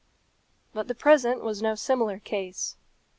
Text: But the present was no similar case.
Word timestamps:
But 0.73 0.87
the 0.87 0.95
present 0.95 1.41
was 1.43 1.61
no 1.61 1.75
similar 1.75 2.17
case. 2.17 2.75